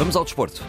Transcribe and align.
Vamos 0.00 0.16
ao 0.16 0.24
desporto. 0.24 0.64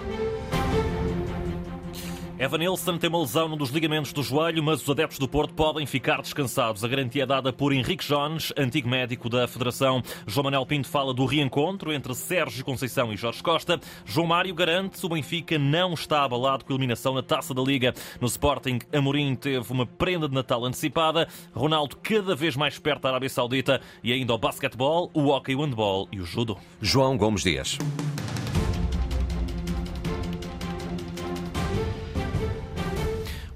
Evanilson 2.38 2.98
tem 2.98 3.10
uma 3.10 3.22
lesão 3.22 3.48
num 3.48 3.56
dos 3.56 3.70
ligamentos 3.70 4.12
do 4.12 4.22
joelho, 4.22 4.62
mas 4.62 4.82
os 4.82 4.90
adeptos 4.90 5.18
do 5.18 5.26
Porto 5.26 5.54
podem 5.54 5.86
ficar 5.86 6.22
descansados. 6.22 6.84
A 6.84 6.88
garantia 6.90 7.24
é 7.24 7.26
dada 7.26 7.54
por 7.54 7.72
Henrique 7.72 8.06
Jones, 8.06 8.52
antigo 8.58 8.90
médico 8.90 9.30
da 9.30 9.48
Federação. 9.48 10.04
João 10.28 10.44
Manuel 10.44 10.66
Pinto 10.66 10.90
fala 10.90 11.14
do 11.14 11.26
reencontro 11.26 11.94
entre 11.94 12.14
Sérgio 12.14 12.66
Conceição 12.66 13.14
e 13.14 13.16
Jorge 13.16 13.42
Costa. 13.42 13.80
João 14.04 14.28
Mário 14.28 14.54
garante 14.54 15.00
que 15.00 15.06
o 15.06 15.08
Benfica 15.08 15.58
não 15.58 15.94
está 15.94 16.26
abalado 16.26 16.66
com 16.66 16.74
a 16.74 16.76
eliminação 16.76 17.14
na 17.14 17.24
Taça 17.24 17.54
da 17.54 17.62
Liga. 17.62 17.94
No 18.20 18.28
Sporting, 18.28 18.80
Amorim 18.92 19.34
teve 19.34 19.72
uma 19.72 19.86
prenda 19.86 20.28
de 20.28 20.36
Natal 20.36 20.66
antecipada. 20.66 21.30
Ronaldo 21.56 21.96
cada 22.04 22.36
vez 22.36 22.58
mais 22.58 22.78
perto 22.78 23.04
da 23.04 23.10
Arábia 23.12 23.30
Saudita 23.30 23.80
e 24.04 24.12
ainda 24.12 24.34
o 24.34 24.38
basquetebol, 24.38 25.10
o 25.14 25.28
hockey, 25.30 25.56
o 25.56 25.62
handball 25.62 26.10
e 26.12 26.20
o 26.20 26.26
judo. 26.26 26.58
João 26.82 27.16
Gomes 27.16 27.44
Dias. 27.44 27.78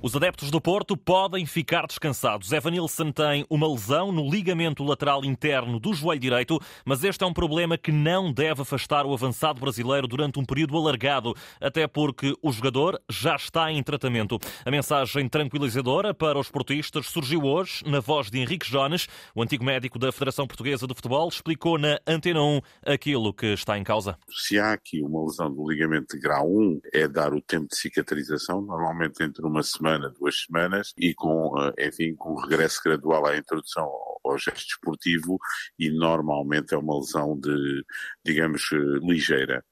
Os 0.06 0.16
adeptos 0.16 0.52
do 0.52 0.62
Porto 0.62 0.96
podem 0.96 1.48
ficar 1.48 1.88
descansados. 1.88 2.52
Evan 2.52 2.70
Nilsson 2.70 3.12
tem 3.12 3.44
uma 3.50 3.68
lesão 3.68 4.12
no 4.12 4.30
ligamento 4.30 4.84
lateral 4.84 5.26
interno 5.26 5.80
do 5.80 5.96
joelho 5.96 6.22
direito, 6.22 6.60
mas 6.86 7.04
este 7.04 7.24
é 7.24 7.28
um 7.28 7.34
problema 7.34 7.76
que 7.76 7.92
não 7.92 8.32
deve 8.32 8.62
afastar 8.62 9.04
o 9.08 9.14
avançado 9.16 9.60
brasileiro 9.60 10.08
durante 10.08 10.40
um 10.40 10.46
período 10.46 10.78
alargado, 10.78 11.34
até 11.60 11.88
porque 11.88 12.36
o 12.40 12.52
jogador 12.52 13.02
já 13.10 13.36
está 13.36 13.72
em 13.72 13.82
tratamento. 13.82 14.38
A 14.64 14.70
mensagem 14.70 15.28
tranquilizadora 15.28 16.14
para 16.14 16.38
os 16.38 16.52
portistas 16.52 17.08
surgiu 17.08 17.42
hoje 17.42 17.84
na 17.88 18.00
voz 18.00 18.30
de 18.30 18.38
Henrique 18.38 18.70
Jones, 18.70 19.08
o 19.34 19.42
antigo 19.42 19.66
médico 19.66 19.98
da 19.98 20.12
Federação 20.12 20.46
Portuguesa 20.46 20.86
de 20.86 20.94
Futebol, 20.94 21.28
explicou 21.30 21.80
na 21.80 22.00
Antena 22.06 22.44
1 22.44 22.62
aquilo 22.86 23.34
que 23.34 23.48
está 23.48 23.76
em 23.76 23.84
causa. 23.84 24.20
Se 24.30 24.60
há 24.60 24.72
aqui 24.72 25.02
uma 25.02 25.26
lesão 25.26 25.52
do 25.52 25.68
ligamento 25.68 26.16
de 26.16 26.22
grau 26.22 26.48
1, 26.48 26.82
é 26.94 27.08
dar 27.08 27.34
o 27.34 27.42
tempo 27.42 27.70
de 27.70 27.76
cicatrização, 27.76 28.62
normalmente 28.62 29.24
entre 29.24 29.44
uma 29.44 29.64
semana 29.64 29.95
semana, 29.96 30.14
duas 30.20 30.44
semanas, 30.44 30.94
e 30.98 31.14
com, 31.14 31.54
eh, 31.78 31.88
enfim, 31.88 32.16
com 32.16 32.36
regresso 32.36 32.82
gradual 32.84 33.26
à 33.26 33.38
introdução 33.38 33.90
ao 34.24 34.38
gesto 34.38 34.68
esportivo 34.72 35.38
e 35.80 35.90
normalmente 35.90 36.74
é 36.74 36.78
uma 36.78 36.98
lesão 36.98 37.40
de, 37.40 37.86
digamos, 38.24 38.70
eh, 38.74 38.78
ligeira. 39.02 39.64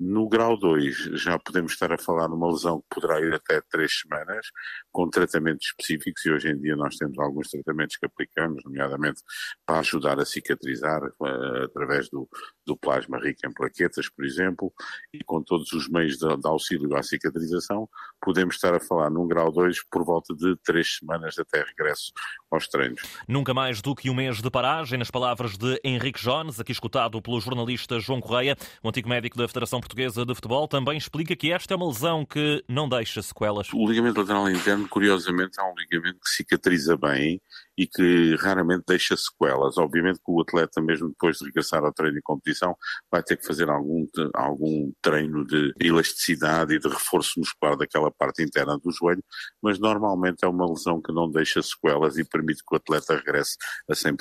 No 0.00 0.28
grau 0.28 0.58
2, 0.58 1.20
já 1.22 1.38
podemos 1.38 1.72
estar 1.72 1.92
a 1.92 1.96
falar 1.96 2.26
de 2.26 2.34
uma 2.34 2.50
lesão 2.50 2.80
que 2.80 3.00
poderá 3.00 3.20
ir 3.20 3.32
até 3.32 3.60
três 3.70 4.00
semanas, 4.00 4.44
com 4.90 5.08
tratamentos 5.08 5.68
específicos, 5.68 6.26
e 6.26 6.30
hoje 6.32 6.50
em 6.50 6.58
dia 6.58 6.74
nós 6.74 6.96
temos 6.96 7.16
alguns 7.16 7.48
tratamentos 7.48 7.96
que 7.96 8.04
aplicamos, 8.04 8.60
nomeadamente 8.64 9.22
para 9.64 9.78
ajudar 9.78 10.18
a 10.18 10.24
cicatrizar, 10.24 11.00
uh, 11.04 11.64
através 11.64 12.08
do, 12.08 12.28
do 12.66 12.76
plasma 12.76 13.20
rico 13.20 13.46
em 13.46 13.52
plaquetas, 13.52 14.08
por 14.08 14.24
exemplo, 14.24 14.72
e 15.12 15.22
com 15.22 15.40
todos 15.44 15.72
os 15.72 15.88
meios 15.88 16.16
de, 16.18 16.26
de, 16.26 16.48
auxílio 16.48 16.96
à 16.96 17.02
cicatrização, 17.02 17.88
podemos 18.20 18.56
estar 18.56 18.74
a 18.74 18.80
falar 18.80 19.10
num 19.10 19.28
grau 19.28 19.52
2 19.52 19.84
por 19.88 20.04
volta 20.04 20.34
de 20.34 20.56
três 20.64 20.96
semanas 20.96 21.38
até 21.38 21.62
regresso 21.62 22.12
aos 22.54 22.68
treinos. 22.68 23.02
Nunca 23.28 23.52
mais 23.52 23.82
do 23.82 23.94
que 23.94 24.08
um 24.08 24.14
mês 24.14 24.40
de 24.40 24.50
paragem, 24.50 24.98
nas 24.98 25.10
palavras 25.10 25.56
de 25.56 25.80
Henrique 25.84 26.20
Jones, 26.20 26.60
aqui 26.60 26.72
escutado 26.72 27.20
pelo 27.20 27.40
jornalista 27.40 28.00
João 28.00 28.20
Correia, 28.20 28.56
o 28.82 28.88
antigo 28.88 29.08
médico 29.08 29.36
da 29.36 29.46
Federação 29.46 29.80
Portuguesa 29.80 30.24
de 30.24 30.34
Futebol, 30.34 30.66
também 30.68 30.96
explica 30.96 31.36
que 31.36 31.52
esta 31.52 31.74
é 31.74 31.76
uma 31.76 31.86
lesão 31.86 32.24
que 32.24 32.64
não 32.68 32.88
deixa 32.88 33.20
sequelas. 33.22 33.68
O 33.72 33.86
ligamento 33.86 34.20
lateral 34.20 34.48
interno, 34.50 34.88
curiosamente, 34.88 35.58
é 35.58 35.62
um 35.62 35.74
ligamento 35.76 36.20
que 36.20 36.30
cicatriza 36.30 36.96
bem 36.96 37.40
e 37.76 37.86
que 37.86 38.36
raramente 38.36 38.84
deixa 38.86 39.16
sequelas. 39.16 39.76
Obviamente 39.78 40.18
que 40.18 40.30
o 40.30 40.40
atleta, 40.40 40.80
mesmo 40.80 41.08
depois 41.08 41.38
de 41.38 41.46
regressar 41.46 41.84
ao 41.84 41.92
treino 41.92 42.18
e 42.18 42.22
competição, 42.22 42.76
vai 43.10 43.22
ter 43.22 43.36
que 43.36 43.46
fazer 43.46 43.68
algum, 43.68 44.06
algum 44.34 44.92
treino 45.02 45.44
de 45.46 45.72
elasticidade 45.80 46.74
e 46.74 46.78
de 46.78 46.88
reforço 46.88 47.38
muscular 47.38 47.76
daquela 47.76 48.10
parte 48.10 48.42
interna 48.42 48.78
do 48.78 48.90
joelho, 48.90 49.22
mas 49.62 49.78
normalmente 49.78 50.44
é 50.44 50.48
uma 50.48 50.68
lesão 50.68 51.00
que 51.00 51.12
não 51.12 51.30
deixa 51.30 51.62
sequelas 51.62 52.16
e 52.16 52.24
permite 52.24 52.62
que 52.66 52.74
o 52.74 52.76
atleta 52.76 53.16
regresse 53.16 53.56
a 53.88 53.94
100%. 53.94 54.16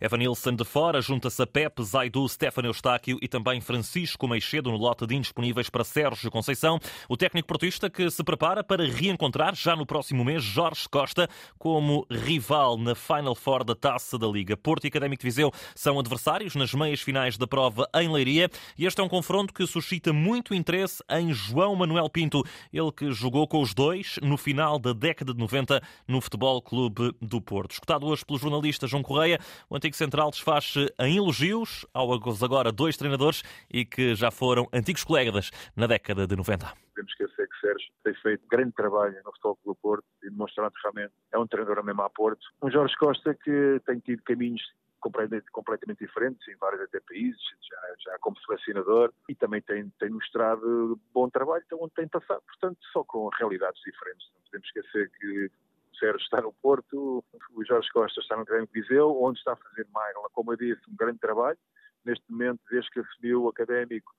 Evanilson 0.00 0.54
de 0.54 0.64
fora, 0.64 1.00
junta-se 1.00 1.42
a 1.42 1.46
Pepe, 1.46 1.84
Zaidu, 1.84 2.28
Stefano 2.28 2.68
Eustáquio 2.68 3.18
e 3.20 3.28
também 3.28 3.60
Francisco 3.60 4.26
Meixedo 4.26 4.70
no 4.70 4.76
lote 4.76 5.06
de 5.06 5.14
indisponíveis 5.14 5.68
para 5.68 5.84
Sérgio 5.84 6.30
Conceição, 6.30 6.78
o 7.08 7.16
técnico 7.16 7.48
portista 7.48 7.90
que 7.90 8.10
se 8.10 8.24
prepara 8.24 8.64
para 8.64 8.86
reencontrar 8.86 9.54
já 9.54 9.76
no 9.76 9.86
próximo 9.86 10.24
mês 10.24 10.42
Jorge 10.42 10.88
Costa 10.88 11.28
como 11.58 12.06
rival 12.10 12.77
na 12.78 12.94
Final 12.94 13.34
Four 13.34 13.64
da 13.64 13.74
Taça 13.74 14.18
da 14.18 14.26
Liga. 14.26 14.56
Porto 14.56 14.84
e 14.84 14.88
Académico 14.88 15.20
de 15.20 15.26
Viseu 15.26 15.52
são 15.74 15.98
adversários 15.98 16.54
nas 16.54 16.72
meias 16.72 17.00
finais 17.00 17.36
da 17.36 17.46
prova 17.46 17.88
em 17.94 18.10
Leiria 18.10 18.48
e 18.76 18.86
este 18.86 19.00
é 19.00 19.04
um 19.04 19.08
confronto 19.08 19.52
que 19.52 19.66
suscita 19.66 20.12
muito 20.12 20.54
interesse 20.54 21.02
em 21.10 21.32
João 21.32 21.74
Manuel 21.74 22.08
Pinto, 22.08 22.42
ele 22.72 22.92
que 22.92 23.10
jogou 23.12 23.46
com 23.46 23.60
os 23.60 23.74
dois 23.74 24.18
no 24.22 24.36
final 24.36 24.78
da 24.78 24.92
década 24.92 25.32
de 25.32 25.38
90 25.40 25.80
no 26.06 26.20
Futebol 26.20 26.62
Clube 26.62 27.12
do 27.20 27.40
Porto. 27.40 27.72
Escutado 27.72 28.06
hoje 28.06 28.24
pelo 28.24 28.38
jornalista 28.38 28.86
João 28.86 29.02
Correia, 29.02 29.38
o 29.68 29.76
antigo 29.76 29.96
central 29.96 30.30
desfaz-se 30.30 30.92
em 31.00 31.16
elogios 31.16 31.84
aos 31.92 32.42
agora 32.42 32.70
dois 32.70 32.96
treinadores 32.96 33.42
e 33.70 33.84
que 33.84 34.14
já 34.14 34.30
foram 34.30 34.68
antigos 34.72 35.04
colegas 35.04 35.50
na 35.76 35.86
década 35.86 36.26
de 36.26 36.36
90 36.36 36.72
podemos 36.98 37.12
esquecer 37.12 37.47
que 37.47 37.47
Sérgio 37.60 37.92
tem 38.04 38.14
feito 38.14 38.46
grande 38.48 38.72
trabalho 38.72 39.14
no 39.24 39.32
Futebol 39.32 39.56
Clube 39.56 39.80
Porto 39.80 40.04
e 40.22 40.30
demonstrado 40.30 40.74
realmente 40.82 41.12
é 41.32 41.38
um 41.38 41.46
treinador 41.46 41.84
mesmo 41.84 42.02
a 42.02 42.10
Porto. 42.10 42.46
Um 42.62 42.70
Jorge 42.70 42.96
Costa 42.96 43.34
que 43.34 43.80
tem 43.86 43.98
tido 44.00 44.22
caminhos 44.22 44.62
completamente, 45.00 45.50
completamente 45.50 46.04
diferentes 46.04 46.46
em 46.48 46.56
vários 46.56 46.82
até 46.82 47.00
países, 47.00 47.40
já, 47.62 47.94
já 47.98 48.18
como 48.18 48.38
selecionador, 48.40 49.12
e 49.28 49.34
também 49.34 49.62
tem, 49.62 49.88
tem 49.98 50.10
mostrado 50.10 51.00
bom 51.12 51.28
trabalho 51.28 51.62
então, 51.66 51.78
onde 51.80 51.94
tem 51.94 52.08
passado, 52.08 52.42
portanto, 52.42 52.78
só 52.92 53.04
com 53.04 53.28
realidades 53.28 53.80
diferentes. 53.82 54.28
Não 54.34 54.42
podemos 54.42 54.66
esquecer 54.66 55.10
que 55.18 55.46
o 55.46 55.96
Sérgio 55.98 56.20
está 56.20 56.40
no 56.40 56.52
Porto, 56.52 57.24
o 57.50 57.64
Jorge 57.64 57.90
Costa 57.92 58.20
está 58.20 58.36
no 58.36 58.44
Grêmio 58.44 58.68
Viseu, 58.72 59.22
onde 59.22 59.38
está 59.38 59.52
a 59.52 59.56
fazer 59.56 59.86
mais, 59.92 60.14
como 60.32 60.52
eu 60.52 60.56
disse, 60.56 60.82
um 60.88 60.96
grande 60.96 61.18
trabalho. 61.18 61.58
Neste 62.04 62.24
momento, 62.30 62.60
desde 62.70 62.90
que 62.90 63.00
assumiu 63.00 63.44
o 63.44 63.48
académico, 63.48 64.12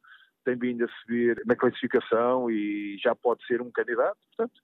tem 0.49 0.57
vindo 0.57 0.85
a 0.85 0.87
subir 1.01 1.41
na 1.45 1.55
classificação 1.55 2.49
e 2.49 2.97
já 3.03 3.15
pode 3.15 3.45
ser 3.45 3.61
um 3.61 3.71
candidato, 3.71 4.17
portanto, 4.35 4.59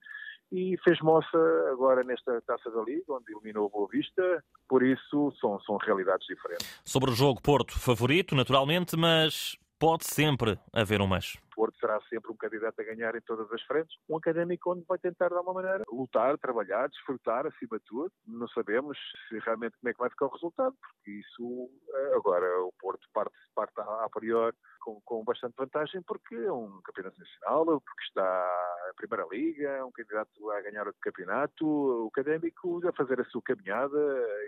e 0.52 0.76
fez 0.84 1.00
moça 1.00 1.38
agora 1.70 2.02
nesta 2.04 2.40
Taça 2.42 2.70
da 2.70 2.82
Liga, 2.82 3.04
onde 3.08 3.32
eliminou 3.32 3.66
o 3.66 3.70
Boa 3.70 3.88
Vista, 3.88 4.42
por 4.68 4.82
isso 4.82 5.32
são, 5.40 5.60
são 5.60 5.76
realidades 5.76 6.26
diferentes. 6.26 6.80
Sobre 6.84 7.10
o 7.10 7.14
jogo 7.14 7.40
Porto, 7.42 7.78
favorito, 7.78 8.34
naturalmente, 8.34 8.96
mas 8.96 9.56
pode 9.78 10.04
sempre 10.04 10.58
haver 10.72 11.00
um 11.00 11.06
mas. 11.06 11.36
Porto 11.54 11.78
será 11.78 11.98
sempre 12.08 12.30
um 12.30 12.36
candidato 12.36 12.78
a 12.80 12.84
ganhar 12.84 13.14
em 13.14 13.20
todas 13.22 13.50
as 13.50 13.62
frentes. 13.62 13.96
Um 14.08 14.16
académico 14.16 14.72
onde 14.72 14.84
vai 14.86 14.98
tentar, 14.98 15.28
de 15.28 15.34
alguma 15.34 15.62
maneira, 15.62 15.84
lutar, 15.90 16.36
trabalhar, 16.38 16.88
desfrutar, 16.88 17.46
acima 17.46 17.78
de 17.78 17.84
tudo. 17.84 18.12
Não 18.26 18.46
sabemos 18.48 18.98
se 19.28 19.38
realmente 19.38 19.76
como 19.78 19.90
é 19.90 19.92
que 19.92 19.98
vai 19.98 20.10
ficar 20.10 20.26
o 20.26 20.32
resultado, 20.32 20.74
porque 20.80 21.10
isso, 21.10 21.70
eh, 21.94 22.14
agora, 22.14 22.46
o 22.62 22.72
Porto 22.78 23.06
parte, 23.12 23.34
parte 23.54 23.72
a 23.78 24.08
priori 24.10 24.56
com, 24.86 25.00
com 25.04 25.24
bastante 25.24 25.54
vantagem 25.58 26.00
porque 26.02 26.36
é 26.36 26.52
um 26.52 26.80
campeonato 26.82 27.18
nacional, 27.18 27.64
porque 27.80 28.04
está 28.04 28.22
a 28.22 28.94
Primeira 28.96 29.26
Liga, 29.28 29.68
é 29.68 29.84
um 29.84 29.90
candidato 29.90 30.50
a 30.52 30.60
ganhar 30.62 30.86
o 30.86 30.94
campeonato, 31.00 31.66
o 31.66 32.06
académico 32.06 32.80
a 32.86 32.92
fazer 32.92 33.20
a 33.20 33.24
sua 33.24 33.42
caminhada 33.42 33.98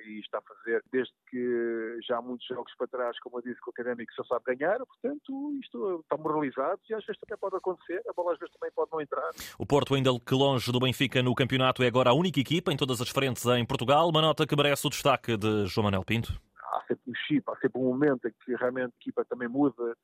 e 0.06 0.20
está 0.20 0.38
a 0.38 0.42
fazer 0.42 0.84
desde 0.92 1.12
que 1.28 1.98
já 2.06 2.18
há 2.18 2.22
muitos 2.22 2.46
jogos 2.46 2.72
para 2.76 2.86
trás, 2.86 3.18
como 3.18 3.38
eu 3.38 3.42
disse, 3.42 3.60
que 3.60 3.68
o 3.68 3.72
académico 3.72 4.12
só 4.14 4.22
sabe 4.24 4.54
ganhar, 4.54 4.78
portanto, 4.78 5.58
isto 5.60 6.00
está 6.00 6.16
moralizado 6.16 6.80
e 6.88 6.94
às 6.94 7.04
vezes 7.04 7.20
também 7.20 7.38
pode 7.38 7.56
acontecer, 7.56 8.00
a 8.08 8.12
bola 8.12 8.34
às 8.34 8.38
vezes 8.38 8.54
também 8.54 8.72
pode 8.72 8.92
não 8.92 9.00
entrar. 9.00 9.30
O 9.58 9.66
Porto, 9.66 9.96
ainda 9.96 10.10
que 10.24 10.34
longe 10.34 10.70
do 10.70 10.78
Benfica 10.78 11.20
no 11.20 11.34
campeonato, 11.34 11.82
é 11.82 11.88
agora 11.88 12.10
a 12.10 12.14
única 12.14 12.38
equipa 12.38 12.72
em 12.72 12.76
todas 12.76 13.00
as 13.00 13.08
frentes 13.08 13.44
em 13.46 13.66
Portugal. 13.66 14.08
Uma 14.08 14.22
nota 14.22 14.46
que 14.46 14.54
merece 14.54 14.86
o 14.86 14.90
destaque 14.90 15.36
de 15.36 15.66
João 15.66 15.84
Manuel 15.84 16.04
Pinto. 16.04 16.32
Há 16.72 16.84
sempre 16.86 17.10
um 17.10 17.14
chip, 17.26 17.44
há 17.50 17.56
sempre 17.56 17.80
um 17.80 17.84
momento 17.84 18.28
em 18.28 18.32
que 18.44 18.54
realmente 18.54 18.92
a 18.94 19.00
equipa 19.00 19.24
também 19.24 19.48
muda 19.48 19.96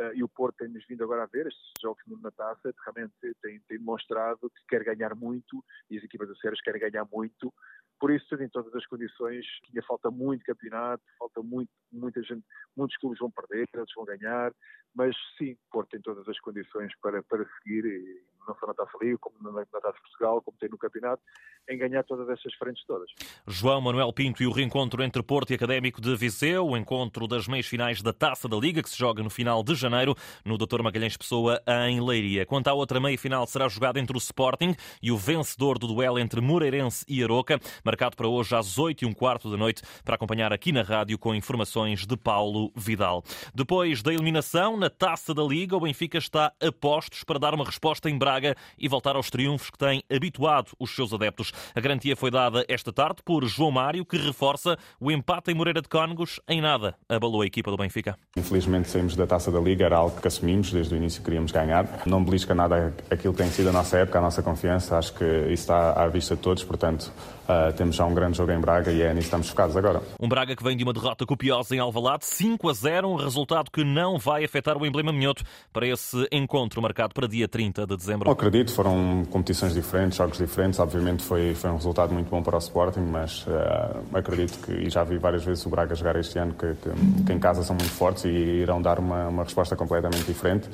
Uh, 0.00 0.14
e 0.14 0.24
o 0.24 0.28
Porto 0.28 0.56
tem-nos 0.56 0.82
vindo 0.86 1.04
agora 1.04 1.24
a 1.24 1.26
ver, 1.26 1.46
estes 1.46 1.72
jogos 1.82 2.02
na 2.22 2.30
taça, 2.30 2.72
realmente 2.86 3.12
tem, 3.20 3.60
tem 3.68 3.78
demonstrado 3.78 4.48
que 4.48 4.66
quer 4.66 4.82
ganhar 4.82 5.14
muito 5.14 5.62
e 5.90 5.98
as 5.98 6.02
equipas 6.02 6.26
Sérgio 6.40 6.64
querem 6.64 6.80
ganhar 6.80 7.06
muito. 7.12 7.52
Por 8.00 8.10
isso, 8.10 8.34
em 8.36 8.48
todas 8.48 8.74
as 8.74 8.86
condições, 8.86 9.44
falta 9.86 10.10
muito 10.10 10.42
campeonato, 10.42 11.02
falta 11.18 11.42
muito, 11.42 11.70
muita 11.92 12.22
gente, 12.22 12.42
muitos 12.74 12.96
clubes 12.96 13.18
vão 13.18 13.30
perder, 13.30 13.68
outros 13.76 13.94
vão 13.94 14.06
ganhar, 14.06 14.54
mas 14.94 15.14
sim, 15.36 15.52
o 15.52 15.58
Porto 15.70 15.90
tem 15.90 16.00
todas 16.00 16.26
as 16.26 16.40
condições 16.40 16.90
para, 17.02 17.22
para 17.22 17.44
seguir, 17.58 17.84
não 18.48 18.56
só 18.56 18.66
na 18.68 18.74
Taça 18.74 18.96
Liga, 19.02 19.18
como 19.18 19.36
na, 19.42 19.52
na 19.52 19.66
Taça 19.66 19.98
Portugal, 20.00 20.40
como 20.40 20.56
tem 20.58 20.70
no 20.70 20.78
campeonato, 20.78 21.22
em 21.70 21.78
ganhar 21.78 22.02
todas 22.02 22.28
estas 22.28 22.52
frentes 22.54 22.84
todas. 22.84 23.08
João 23.46 23.80
Manuel 23.80 24.12
Pinto 24.12 24.42
e 24.42 24.46
o 24.46 24.52
reencontro 24.52 25.02
entre 25.02 25.22
Porto 25.22 25.52
e 25.52 25.54
Académico 25.54 26.00
de 26.00 26.14
Viseu, 26.16 26.66
o 26.66 26.76
encontro 26.76 27.28
das 27.28 27.46
meias 27.46 27.66
finais 27.66 28.02
da 28.02 28.12
Taça 28.12 28.48
da 28.48 28.56
Liga, 28.56 28.82
que 28.82 28.90
se 28.90 28.98
joga 28.98 29.22
no 29.22 29.30
final 29.30 29.62
de 29.62 29.74
janeiro, 29.74 30.16
no 30.44 30.58
Dr. 30.58 30.82
Magalhães 30.82 31.16
Pessoa, 31.16 31.62
em 31.86 32.00
Leiria. 32.00 32.44
Quanto 32.44 32.68
à 32.68 32.74
outra 32.74 32.98
meia 32.98 33.16
final, 33.16 33.46
será 33.46 33.68
jogada 33.68 34.00
entre 34.00 34.16
o 34.16 34.18
Sporting 34.18 34.74
e 35.00 35.12
o 35.12 35.16
vencedor 35.16 35.78
do 35.78 35.86
duelo 35.86 36.18
entre 36.18 36.40
Moreirense 36.40 37.04
e 37.08 37.22
Aroca. 37.22 37.60
marcado 37.84 38.16
para 38.16 38.26
hoje 38.26 38.54
às 38.54 38.76
8 38.76 39.04
e 39.04 39.06
um 39.06 39.12
quarto 39.12 39.50
da 39.50 39.56
noite, 39.56 39.82
para 40.04 40.16
acompanhar 40.16 40.52
aqui 40.52 40.72
na 40.72 40.82
rádio 40.82 41.18
com 41.18 41.34
informações 41.34 42.04
de 42.04 42.16
Paulo 42.16 42.72
Vidal. 42.74 43.22
Depois 43.54 44.02
da 44.02 44.12
eliminação 44.12 44.76
na 44.76 44.90
Taça 44.90 45.32
da 45.32 45.42
Liga, 45.44 45.76
o 45.76 45.80
Benfica 45.80 46.18
está 46.18 46.52
a 46.60 46.72
postos 46.72 47.22
para 47.22 47.38
dar 47.38 47.54
uma 47.54 47.64
resposta 47.64 48.10
em 48.10 48.18
Braga 48.18 48.56
e 48.76 48.88
voltar 48.88 49.14
aos 49.14 49.30
triunfos 49.30 49.70
que 49.70 49.78
tem 49.78 50.02
habituado 50.10 50.72
os 50.78 50.94
seus 50.94 51.12
adeptos. 51.12 51.52
A 51.74 51.80
garantia 51.80 52.16
foi 52.16 52.30
dada 52.30 52.64
esta 52.68 52.92
tarde 52.92 53.22
por 53.24 53.44
João 53.46 53.70
Mário, 53.70 54.04
que 54.04 54.16
reforça 54.16 54.76
o 55.00 55.10
empate 55.10 55.50
em 55.50 55.54
Moreira 55.54 55.82
de 55.82 55.88
Cónegos 55.88 56.40
em 56.48 56.60
nada 56.60 56.94
abalou 57.08 57.42
a 57.42 57.46
equipa 57.46 57.70
do 57.70 57.76
Benfica. 57.76 58.16
Infelizmente 58.36 58.88
saímos 58.88 59.16
da 59.16 59.26
Taça 59.26 59.50
da 59.50 59.60
Liga, 59.60 59.84
era 59.84 59.96
algo 59.96 60.20
que 60.20 60.26
assumimos 60.26 60.72
desde 60.72 60.94
o 60.94 60.96
início 60.96 61.22
queríamos 61.22 61.52
ganhar. 61.52 62.02
Não 62.06 62.22
belisca 62.24 62.54
nada 62.54 62.94
aquilo 63.10 63.34
que 63.34 63.42
tem 63.42 63.50
sido 63.50 63.68
a 63.68 63.72
nossa 63.72 63.98
época, 63.98 64.18
a 64.18 64.22
nossa 64.22 64.42
confiança, 64.42 64.96
acho 64.96 65.14
que 65.14 65.24
isso 65.24 65.62
está 65.62 65.92
à 65.92 66.08
vista 66.08 66.36
de 66.36 66.42
todos, 66.42 66.64
portanto 66.64 67.12
uh, 67.44 67.72
temos 67.76 67.96
já 67.96 68.04
um 68.04 68.14
grande 68.14 68.36
jogo 68.36 68.52
em 68.52 68.60
Braga 68.60 68.90
e 68.90 69.02
é 69.02 69.08
nisso 69.08 69.20
que 69.20 69.24
estamos 69.24 69.48
focados 69.48 69.76
agora. 69.76 70.02
Um 70.20 70.28
Braga 70.28 70.54
que 70.54 70.62
vem 70.62 70.76
de 70.76 70.84
uma 70.84 70.92
derrota 70.92 71.26
copiosa 71.26 71.74
em 71.74 71.78
Alvalade, 71.78 72.24
5 72.24 72.68
a 72.68 72.72
0, 72.72 73.08
um 73.08 73.16
resultado 73.16 73.70
que 73.70 73.84
não 73.84 74.18
vai 74.18 74.44
afetar 74.44 74.76
o 74.76 74.86
emblema 74.86 75.12
minhoto 75.12 75.42
para 75.72 75.86
esse 75.86 76.26
encontro 76.32 76.80
marcado 76.80 77.14
para 77.14 77.26
dia 77.26 77.48
30 77.48 77.86
de 77.86 77.96
dezembro. 77.96 78.30
Acredito, 78.30 78.72
foram 78.72 79.24
competições 79.30 79.74
diferentes, 79.74 80.16
jogos 80.16 80.38
diferentes, 80.38 80.78
obviamente 80.78 81.22
foi, 81.22 81.39
foi 81.54 81.70
um 81.70 81.76
resultado 81.76 82.12
muito 82.12 82.28
bom 82.28 82.42
para 82.42 82.56
o 82.56 82.58
Sporting, 82.58 83.00
mas 83.00 83.46
uh, 83.46 84.16
acredito 84.16 84.58
que, 84.64 84.72
e 84.72 84.90
já 84.90 85.04
vi 85.04 85.18
várias 85.18 85.44
vezes 85.44 85.64
o 85.66 85.68
Braga 85.68 85.94
jogar 85.94 86.16
este 86.16 86.38
ano, 86.38 86.54
que, 86.54 86.74
que, 86.74 87.24
que 87.24 87.32
em 87.32 87.38
casa 87.38 87.62
são 87.62 87.76
muito 87.76 87.92
fortes 87.92 88.24
e 88.24 88.28
irão 88.28 88.80
dar 88.80 88.98
uma, 88.98 89.28
uma 89.28 89.44
resposta 89.44 89.76
completamente 89.76 90.24
diferente 90.24 90.68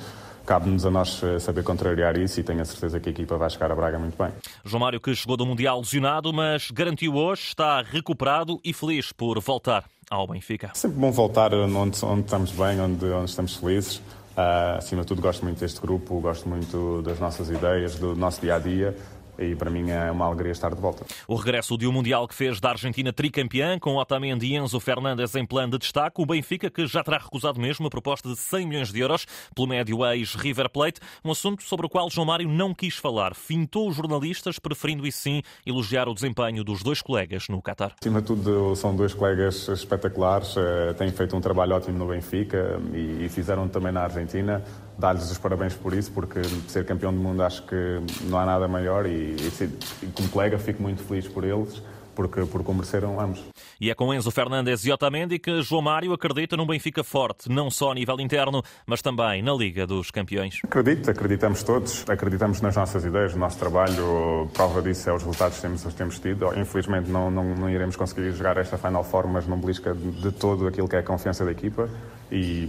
cabe-nos 0.47 0.87
a 0.87 0.91
nós 0.91 1.21
eh, 1.23 1.39
saber 1.41 1.65
contrariar 1.65 2.17
isso 2.17 2.39
e 2.39 2.43
tenho 2.45 2.63
a 2.63 2.65
certeza 2.65 3.01
que 3.01 3.09
a 3.09 3.13
equipa 3.13 3.37
vai 3.37 3.51
chegar 3.51 3.71
a 3.73 3.75
Braga 3.75 3.99
muito 3.99 4.17
bem. 4.17 4.33
João 4.65 4.81
Mário 4.81 5.01
que 5.01 5.13
chegou 5.15 5.37
do 5.37 5.45
Mundial 5.45 5.81
lesionado, 5.81 6.33
mas 6.33 6.71
garantiu 6.71 7.17
hoje, 7.17 7.43
está 7.49 7.83
recuperado 7.83 8.61
e 8.65 8.73
feliz 8.73 9.13
por 9.13 9.41
voltar 9.41 9.85
ao 10.09 10.27
Benfica. 10.27 10.71
Sempre 10.75 10.99
bom 11.01 11.11
voltar 11.11 11.53
onde, 11.53 12.05
onde 12.05 12.25
estamos 12.25 12.53
bem, 12.53 12.81
onde, 12.81 13.05
onde 13.07 13.29
estamos 13.29 13.57
felizes. 13.57 13.97
Uh, 13.97 14.77
acima 14.77 15.01
de 15.01 15.09
tudo 15.09 15.23
gosto 15.23 15.43
muito 15.45 15.59
deste 15.59 15.81
grupo, 15.81 16.21
gosto 16.21 16.49
muito 16.49 17.01
das 17.03 17.19
nossas 17.19 17.49
ideias, 17.49 17.99
do 17.99 18.15
nosso 18.15 18.41
dia 18.41 18.57
a 18.57 18.59
dia 18.59 18.95
e 19.39 19.55
para 19.55 19.71
mim 19.71 19.91
é 19.91 20.11
uma 20.11 20.27
alegria 20.27 20.53
estar 20.53 20.75
de 20.75 20.81
volta. 20.81 21.05
O 21.27 21.35
regresso 21.35 21.77
de 21.77 21.87
um 21.87 21.93
Mundial 21.93 22.29
que 22.29 22.35
fez 22.35 22.61
da 22.61 22.71
Argentina 22.71 23.13
tricampeã, 23.13 23.79
com 23.79 23.97
Otamendi 23.97 24.47
e 24.47 24.57
Enzo 24.57 24.79
Fernandes 24.79 25.35
em 25.35 25.47
plano 25.47 25.73
de 25.73 25.79
destaque, 25.79 26.21
o 26.21 26.27
Benfica 26.27 26.71
que 26.71 26.87
já 26.87 27.03
terá 27.03 27.19
recusado 27.19 27.61
mesmo 27.61 27.87
a 27.87 27.91
proposta 27.91 28.29
de 28.29 28.37
100 28.37 28.67
milhões 28.67 28.93
de 28.93 29.01
euros 29.01 29.27
pelo 29.55 29.67
médio 29.67 30.05
ex-River 30.07 30.69
Plate, 30.69 31.01
um 31.25 31.31
assunto 31.31 31.63
sobre 31.63 31.87
o 31.87 31.89
qual 31.89 32.11
João 32.11 32.27
Mário 32.27 32.49
não 32.49 32.75
quis 32.75 32.97
falar. 32.97 33.35
Fintou 33.35 33.89
os 33.89 33.97
jornalistas, 33.97 34.59
preferindo 34.59 35.07
e 35.07 35.13
sim 35.13 35.43
elogiar 35.65 36.09
o 36.09 36.15
desempenho 36.15 36.63
dos 36.63 36.83
dois 36.83 37.01
colegas 37.01 37.49
no 37.49 37.63
Qatar. 37.63 37.95
Acima 38.01 38.21
de 38.21 38.27
tudo, 38.27 38.77
são 38.77 38.95
dois 38.95 39.15
colegas 39.15 39.69
espetaculares, 39.69 40.57
eh, 40.57 40.93
têm 40.95 41.11
feito 41.11 41.37
um 41.37 41.41
trabalho 41.41 41.75
ótimo 41.77 41.99
no 41.99 42.07
Benfica 42.07 42.81
e 42.95 43.29
fizeram 43.29 43.69
também 43.69 43.93
na 43.93 44.03
Argentina 44.03 44.63
dar-lhes 44.99 45.31
os 45.31 45.39
parabéns 45.39 45.75
por 45.75 45.93
isso, 45.93 46.11
porque 46.11 46.41
ser 46.69 46.85
campeão 46.85 47.13
do 47.13 47.21
mundo 47.21 47.43
acho 47.43 47.63
que 47.67 48.01
não 48.25 48.39
há 48.39 48.47
nada 48.47 48.67
maior 48.67 49.07
e, 49.07 49.37
e, 49.37 50.05
e 50.05 50.07
como 50.09 50.29
colega 50.29 50.59
fico 50.59 50.83
muito 50.83 51.03
feliz 51.03 51.29
por 51.29 51.45
eles 51.45 51.83
porque, 52.17 52.47
porque 52.47 52.71
o 52.71 52.75
mereceram 52.75 53.21
ambos. 53.21 53.45
E 53.79 53.91
é 53.91 53.95
com 53.95 54.13
Enzo 54.15 54.31
Fernandes 54.31 54.87
e 54.87 54.91
Otamendi 54.91 55.39
que 55.39 55.61
João 55.61 55.83
Mário 55.83 56.13
acredita 56.15 56.57
num 56.57 56.67
Benfica 56.67 57.05
forte, 57.05 57.51
não 57.51 57.71
só 57.71 57.93
a 57.93 57.95
nível 57.95 58.19
interno, 58.21 58.63
mas 58.87 59.03
também 59.03 59.43
na 59.43 59.53
Liga 59.53 59.87
dos 59.87 60.11
Campeões. 60.11 60.61
Acredito, 60.65 61.11
acreditamos 61.11 61.63
todos, 61.63 62.09
acreditamos 62.09 62.63
nas 62.63 62.75
nossas 62.75 63.05
ideias, 63.05 63.35
no 63.35 63.41
nosso 63.41 63.59
trabalho, 63.59 64.49
prova 64.55 64.81
disso 64.81 65.11
é 65.11 65.13
os 65.13 65.23
resultados 65.23 65.57
que 65.57 65.63
temos, 65.63 65.85
que 65.85 65.95
temos 65.95 66.19
tido. 66.19 66.59
Infelizmente 66.59 67.11
não, 67.11 67.31
não, 67.31 67.55
não 67.55 67.69
iremos 67.69 67.97
conseguir 67.97 68.33
jogar 68.33 68.57
esta 68.57 68.79
Final 68.79 69.05
Four, 69.05 69.29
mas 69.29 69.47
não 69.47 69.61
belisca 69.61 69.95
de 69.95 70.33
todo 70.33 70.67
aquilo 70.67 70.89
que 70.89 70.97
é 70.97 71.01
a 71.01 71.03
confiança 71.03 71.45
da 71.45 71.53
equipa 71.53 71.91
e 72.31 72.69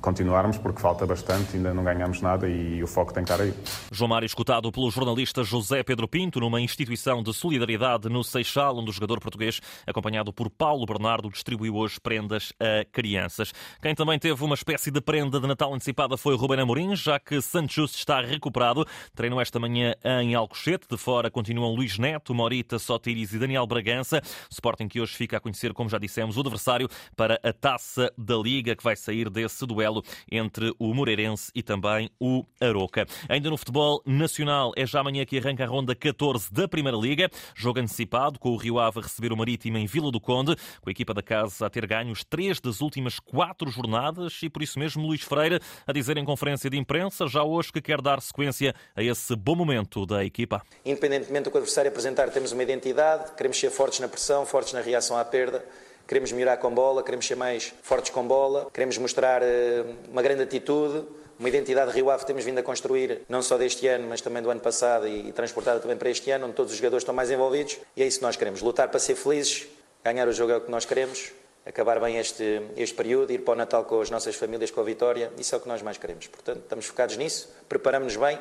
continuarmos 0.00 0.58
porque 0.58 0.80
falta 0.80 1.06
bastante, 1.06 1.56
ainda 1.56 1.72
não 1.72 1.82
ganhamos 1.82 2.20
nada 2.20 2.48
e 2.48 2.82
o 2.82 2.86
foco 2.86 3.12
tem 3.12 3.24
que 3.24 3.30
estar 3.30 3.42
aí. 3.42 3.54
João 3.90 4.08
Mário 4.08 4.26
escutado 4.26 4.70
pelo 4.70 4.90
jornalista 4.90 5.42
José 5.42 5.82
Pedro 5.82 6.06
Pinto 6.06 6.40
numa 6.40 6.60
instituição 6.60 7.22
de 7.22 7.32
solidariedade 7.32 8.08
no 8.08 8.22
Seixal, 8.22 8.76
onde 8.76 8.90
o 8.90 8.92
jogador 8.92 9.20
português, 9.20 9.60
acompanhado 9.86 10.32
por 10.32 10.47
Paulo 10.50 10.86
Bernardo, 10.86 11.30
distribuiu 11.30 11.76
hoje 11.76 12.00
prendas 12.00 12.52
a 12.60 12.84
crianças. 12.84 13.52
Quem 13.82 13.94
também 13.94 14.18
teve 14.18 14.42
uma 14.42 14.54
espécie 14.54 14.90
de 14.90 15.00
prenda 15.00 15.40
de 15.40 15.46
Natal 15.46 15.72
antecipada 15.72 16.16
foi 16.16 16.36
Ruben 16.36 16.60
Amorim, 16.60 16.94
já 16.96 17.18
que 17.18 17.40
Santos 17.40 17.94
está 17.94 18.20
recuperado. 18.20 18.86
Treinou 19.14 19.40
esta 19.40 19.58
manhã 19.58 19.94
em 20.22 20.34
Alcochete. 20.34 20.86
De 20.88 20.96
fora 20.96 21.30
continuam 21.30 21.74
Luís 21.74 21.98
Neto, 21.98 22.34
Morita, 22.34 22.78
Sotiris 22.78 23.32
e 23.32 23.38
Daniel 23.38 23.66
Bragança. 23.66 24.22
Sporting 24.50 24.88
que 24.88 25.00
hoje 25.00 25.14
fica 25.14 25.36
a 25.36 25.40
conhecer, 25.40 25.72
como 25.72 25.88
já 25.90 25.98
dissemos, 25.98 26.36
o 26.36 26.40
adversário 26.40 26.88
para 27.16 27.40
a 27.42 27.52
Taça 27.52 28.12
da 28.16 28.36
Liga, 28.36 28.76
que 28.76 28.84
vai 28.84 28.96
sair 28.96 29.28
desse 29.28 29.66
duelo 29.66 30.02
entre 30.30 30.72
o 30.78 30.94
Moreirense 30.94 31.50
e 31.54 31.62
também 31.62 32.10
o 32.20 32.44
Aroca. 32.60 33.06
Ainda 33.28 33.50
no 33.50 33.56
futebol 33.56 34.02
nacional, 34.06 34.72
é 34.76 34.86
já 34.86 35.00
amanhã 35.00 35.24
que 35.24 35.38
arranca 35.38 35.64
a 35.64 35.66
ronda 35.66 35.94
14 35.94 36.52
da 36.52 36.68
Primeira 36.68 36.96
Liga. 36.96 37.30
Jogo 37.54 37.80
antecipado 37.80 38.38
com 38.38 38.50
o 38.50 38.56
Rio 38.56 38.78
Ave 38.78 39.00
a 39.00 39.02
receber 39.02 39.32
o 39.32 39.36
Marítimo 39.36 39.78
em 39.78 39.86
Vila 39.86 40.10
do 40.10 40.20
Conde, 40.20 40.37
com 40.46 40.88
a 40.88 40.90
equipa 40.90 41.14
da 41.14 41.22
casa 41.22 41.66
a 41.66 41.70
ter 41.70 41.86
ganhos 41.86 42.24
três 42.24 42.60
das 42.60 42.80
últimas 42.80 43.18
quatro 43.18 43.70
jornadas 43.70 44.38
e 44.42 44.48
por 44.48 44.62
isso 44.62 44.78
mesmo 44.78 45.06
Luís 45.06 45.22
Freire 45.22 45.60
a 45.86 45.92
dizer 45.92 46.16
em 46.16 46.24
conferência 46.24 46.70
de 46.70 46.76
imprensa 46.76 47.26
já 47.26 47.42
hoje 47.42 47.72
que 47.72 47.80
quer 47.80 48.00
dar 48.00 48.20
sequência 48.20 48.74
a 48.94 49.02
esse 49.02 49.34
bom 49.36 49.54
momento 49.54 50.06
da 50.06 50.24
equipa. 50.24 50.62
Independentemente 50.84 51.44
do 51.44 51.50
que 51.50 51.56
o 51.56 51.60
adversário 51.60 51.90
apresentar, 51.90 52.30
temos 52.30 52.52
uma 52.52 52.62
identidade, 52.62 53.32
queremos 53.36 53.58
ser 53.58 53.70
fortes 53.70 54.00
na 54.00 54.08
pressão, 54.08 54.44
fortes 54.46 54.72
na 54.72 54.80
reação 54.80 55.16
à 55.16 55.24
perda 55.24 55.64
queremos 56.06 56.32
melhorar 56.32 56.56
com 56.56 56.72
bola, 56.72 57.02
queremos 57.02 57.26
ser 57.26 57.36
mais 57.36 57.74
fortes 57.82 58.10
com 58.10 58.26
bola, 58.26 58.70
queremos 58.72 58.96
mostrar 58.96 59.42
eh, 59.42 59.84
uma 60.10 60.22
grande 60.22 60.42
atitude, 60.42 61.04
uma 61.38 61.48
identidade 61.48 61.92
Rio 61.92 62.10
Ave 62.10 62.26
temos 62.26 62.44
vindo 62.44 62.58
a 62.58 62.62
construir, 62.62 63.20
não 63.28 63.42
só 63.42 63.56
deste 63.56 63.86
ano, 63.86 64.08
mas 64.08 64.20
também 64.20 64.42
do 64.42 64.50
ano 64.50 64.60
passado 64.60 65.06
e 65.06 65.30
transportada 65.32 65.78
também 65.78 65.96
para 65.96 66.10
este 66.10 66.30
ano, 66.30 66.46
onde 66.46 66.54
todos 66.54 66.72
os 66.72 66.78
jogadores 66.78 67.02
estão 67.02 67.14
mais 67.14 67.30
envolvidos. 67.30 67.78
E 67.96 68.02
é 68.02 68.06
isso 68.06 68.18
que 68.18 68.24
nós 68.24 68.36
queremos: 68.36 68.60
lutar 68.60 68.88
para 68.88 68.98
ser 68.98 69.14
felizes, 69.14 69.68
ganhar 70.04 70.26
o 70.28 70.32
jogo 70.32 70.52
é 70.52 70.56
o 70.56 70.60
que 70.60 70.70
nós 70.70 70.84
queremos, 70.84 71.32
acabar 71.66 72.00
bem 72.00 72.18
este, 72.18 72.62
este 72.76 72.94
período, 72.94 73.32
ir 73.32 73.44
para 73.44 73.52
o 73.52 73.56
Natal 73.56 73.84
com 73.84 74.00
as 74.00 74.10
nossas 74.10 74.36
famílias, 74.36 74.70
com 74.70 74.80
a 74.80 74.84
vitória. 74.84 75.32
Isso 75.38 75.54
é 75.54 75.58
o 75.58 75.60
que 75.60 75.68
nós 75.68 75.82
mais 75.82 75.98
queremos. 75.98 76.26
Portanto, 76.26 76.60
estamos 76.60 76.86
focados 76.86 77.16
nisso, 77.16 77.48
preparamos-nos 77.68 78.16
bem 78.16 78.38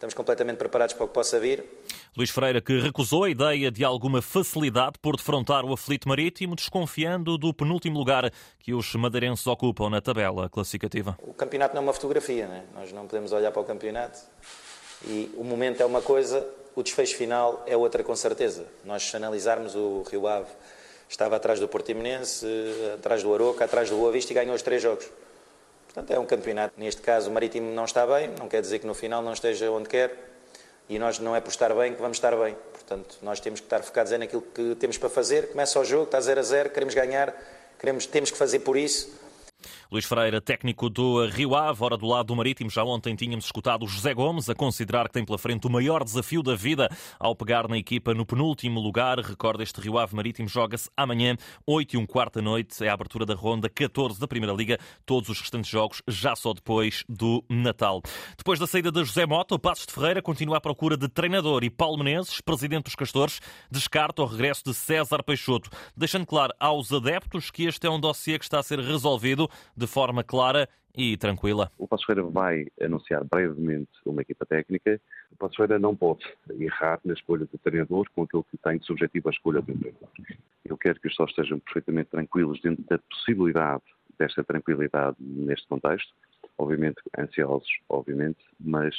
Estamos 0.00 0.14
completamente 0.14 0.56
preparados 0.56 0.94
para 0.94 1.04
o 1.04 1.08
que 1.08 1.12
possa 1.12 1.38
vir. 1.38 1.62
Luís 2.16 2.30
Freira, 2.30 2.58
que 2.62 2.80
recusou 2.80 3.24
a 3.24 3.28
ideia 3.28 3.70
de 3.70 3.84
alguma 3.84 4.22
facilidade 4.22 4.94
por 4.98 5.14
defrontar 5.14 5.62
o 5.62 5.74
aflito 5.74 6.08
marítimo, 6.08 6.56
desconfiando 6.56 7.36
do 7.36 7.52
penúltimo 7.52 7.98
lugar 7.98 8.32
que 8.60 8.72
os 8.72 8.94
madeirenses 8.94 9.46
ocupam 9.46 9.90
na 9.90 10.00
tabela 10.00 10.48
classificativa. 10.48 11.18
O 11.20 11.34
campeonato 11.34 11.74
não 11.74 11.82
é 11.82 11.84
uma 11.84 11.92
fotografia, 11.92 12.48
né? 12.48 12.64
nós 12.74 12.90
não 12.94 13.06
podemos 13.06 13.30
olhar 13.30 13.52
para 13.52 13.60
o 13.60 13.64
campeonato 13.66 14.20
e 15.04 15.30
o 15.36 15.44
momento 15.44 15.82
é 15.82 15.84
uma 15.84 16.00
coisa, 16.00 16.48
o 16.74 16.82
desfecho 16.82 17.14
final 17.16 17.62
é 17.66 17.76
outra 17.76 18.02
com 18.02 18.16
certeza. 18.16 18.66
Nós, 18.82 19.02
se 19.02 19.14
analisarmos 19.14 19.74
o 19.74 20.02
Rio 20.10 20.26
Ave, 20.26 20.48
estava 21.10 21.36
atrás 21.36 21.58
do 21.58 21.68
Portimonense, 21.68 22.46
atrás 22.94 23.22
do 23.22 23.34
Aroca, 23.34 23.64
atrás 23.64 23.90
do 23.90 23.96
Boa 23.96 24.12
Vista 24.12 24.32
e 24.32 24.34
ganhou 24.34 24.54
os 24.54 24.62
três 24.62 24.80
jogos. 24.80 25.10
Portanto, 25.86 26.10
é 26.12 26.18
um 26.18 26.24
campeonato. 26.24 26.72
Neste 26.78 27.02
caso, 27.02 27.28
o 27.28 27.32
Marítimo 27.32 27.74
não 27.74 27.84
está 27.84 28.06
bem, 28.06 28.30
não 28.38 28.48
quer 28.48 28.60
dizer 28.60 28.78
que 28.78 28.86
no 28.86 28.94
final 28.94 29.20
não 29.20 29.32
esteja 29.32 29.70
onde 29.70 29.88
quer. 29.88 30.28
E 30.88 30.98
nós 30.98 31.18
não 31.18 31.34
é 31.34 31.40
por 31.40 31.50
estar 31.50 31.74
bem 31.74 31.94
que 31.94 32.00
vamos 32.00 32.16
estar 32.16 32.34
bem. 32.36 32.56
Portanto, 32.72 33.18
nós 33.22 33.40
temos 33.40 33.60
que 33.60 33.66
estar 33.66 33.82
focados 33.82 34.12
naquilo 34.12 34.42
que 34.42 34.76
temos 34.76 34.98
para 34.98 35.08
fazer. 35.08 35.50
Começa 35.50 35.78
o 35.78 35.84
jogo, 35.84 36.04
está 36.04 36.20
0 36.20 36.40
a 36.40 36.42
0, 36.42 36.70
queremos 36.70 36.94
ganhar, 36.94 37.34
queremos, 37.78 38.06
temos 38.06 38.30
que 38.30 38.36
fazer 38.36 38.60
por 38.60 38.76
isso. 38.76 39.12
Luís 39.90 40.04
Freire, 40.04 40.40
técnico 40.40 40.88
do 40.88 41.26
Rio 41.26 41.54
Ave, 41.54 41.82
hora 41.82 41.96
do 41.96 42.06
lado 42.06 42.26
do 42.26 42.36
Marítimo. 42.36 42.70
Já 42.70 42.84
ontem 42.84 43.14
tínhamos 43.14 43.44
escutado 43.44 43.86
José 43.86 44.14
Gomes 44.14 44.48
a 44.48 44.54
considerar 44.54 45.08
que 45.08 45.14
tem 45.14 45.24
pela 45.24 45.38
frente 45.38 45.66
o 45.66 45.70
maior 45.70 46.04
desafio 46.04 46.42
da 46.42 46.54
vida 46.54 46.88
ao 47.18 47.34
pegar 47.34 47.68
na 47.68 47.76
equipa 47.76 48.14
no 48.14 48.24
penúltimo 48.24 48.80
lugar. 48.80 49.18
Recorda, 49.18 49.62
este 49.62 49.80
Rio 49.80 49.98
Ave 49.98 50.14
Marítimo 50.14 50.48
joga-se 50.48 50.88
amanhã, 50.96 51.36
8 51.66 51.94
e 51.94 51.98
um 51.98 52.06
quarto 52.06 52.36
da 52.36 52.42
noite. 52.42 52.84
É 52.84 52.88
a 52.88 52.94
abertura 52.94 53.26
da 53.26 53.34
ronda 53.34 53.68
14 53.68 54.18
da 54.20 54.28
Primeira 54.28 54.54
Liga. 54.54 54.78
Todos 55.04 55.28
os 55.28 55.40
restantes 55.40 55.70
jogos 55.70 56.02
já 56.06 56.36
só 56.36 56.52
depois 56.52 57.04
do 57.08 57.44
Natal. 57.48 58.00
Depois 58.38 58.58
da 58.58 58.66
saída 58.66 58.92
de 58.92 59.04
José 59.04 59.26
Mota, 59.26 59.54
o 59.54 59.58
Passos 59.58 59.86
de 59.86 59.92
Ferreira 59.92 60.22
continua 60.22 60.58
à 60.58 60.60
procura 60.60 60.96
de 60.96 61.08
treinador 61.08 61.64
e 61.64 61.70
Paulo 61.70 61.98
Menezes, 61.98 62.40
presidente 62.40 62.84
dos 62.84 62.94
Castores, 62.94 63.40
descarta 63.70 64.22
o 64.22 64.26
regresso 64.26 64.62
de 64.64 64.74
César 64.74 65.22
Peixoto, 65.22 65.70
deixando 65.96 66.24
claro 66.24 66.54
aos 66.60 66.92
adeptos 66.92 67.50
que 67.50 67.64
este 67.64 67.86
é 67.86 67.90
um 67.90 67.98
dossiê 67.98 68.38
que 68.38 68.44
está 68.44 68.60
a 68.60 68.62
ser 68.62 68.78
resolvido 68.78 69.49
de 69.76 69.86
forma 69.86 70.22
clara 70.24 70.68
e 70.96 71.16
tranquila. 71.16 71.70
O 71.78 71.86
Passo 71.86 72.06
Ferreira 72.06 72.28
vai 72.28 72.66
anunciar 72.80 73.24
brevemente 73.24 73.90
uma 74.04 74.22
equipa 74.22 74.44
técnica. 74.44 75.00
O 75.32 75.36
Passo 75.36 75.56
Ferreira 75.56 75.78
não 75.78 75.94
pode 75.94 76.24
errar 76.58 77.00
na 77.04 77.14
escolha 77.14 77.46
do 77.46 77.58
treinador 77.58 78.06
com 78.14 78.22
aquilo 78.22 78.44
que 78.44 78.56
tem 78.58 78.78
de 78.78 78.86
subjetivo 78.86 79.28
a 79.28 79.32
escolha 79.32 79.60
do 79.60 79.72
treinador. 79.72 80.08
Eu 80.64 80.76
quero 80.76 81.00
que 81.00 81.08
os 81.08 81.14
sócios 81.14 81.38
estejam 81.38 81.58
perfeitamente 81.60 82.10
tranquilos 82.10 82.60
dentro 82.60 82.84
da 82.84 82.98
possibilidade 82.98 83.82
desta 84.18 84.44
tranquilidade 84.44 85.16
neste 85.20 85.66
contexto. 85.66 86.12
Obviamente 86.58 87.00
ansiosos, 87.18 87.70
obviamente, 87.88 88.38
mas 88.58 88.94